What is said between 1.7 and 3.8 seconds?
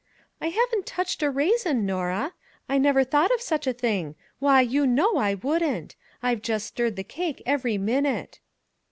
Norah. I never thought of such a